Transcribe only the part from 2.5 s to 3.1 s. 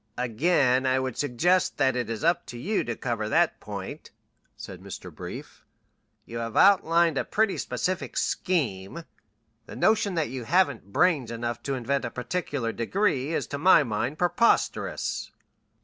you to